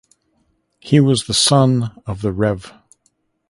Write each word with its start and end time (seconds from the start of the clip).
He 0.79 0.99
was 0.99 1.27
the 1.27 1.33
son 1.35 1.91
of 2.07 2.23
the 2.23 2.31
Rev. 2.33 2.73